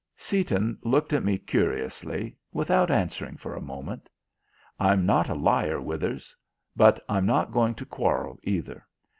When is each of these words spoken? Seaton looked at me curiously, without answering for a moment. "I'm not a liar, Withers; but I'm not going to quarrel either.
Seaton 0.17 0.79
looked 0.81 1.13
at 1.13 1.23
me 1.23 1.37
curiously, 1.37 2.35
without 2.51 2.89
answering 2.89 3.37
for 3.37 3.53
a 3.53 3.61
moment. 3.61 4.09
"I'm 4.79 5.05
not 5.05 5.29
a 5.29 5.35
liar, 5.35 5.79
Withers; 5.79 6.35
but 6.75 7.05
I'm 7.07 7.27
not 7.27 7.51
going 7.53 7.75
to 7.75 7.85
quarrel 7.85 8.39
either. 8.41 8.87